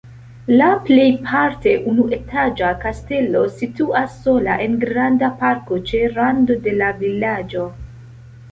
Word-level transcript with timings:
La 0.59 0.67
plejparte 0.85 1.73
unuetaĝa 1.91 2.71
kastelo 2.85 3.43
situas 3.59 4.17
sola 4.25 4.57
en 4.65 4.81
granda 4.87 5.31
parko 5.45 5.81
ĉe 5.93 6.03
rando 6.17 6.59
de 6.67 6.77
la 6.83 6.91
vilaĝo. 7.05 7.71